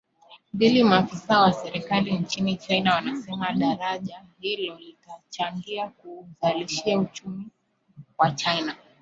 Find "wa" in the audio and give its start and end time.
1.41-1.53, 8.17-8.31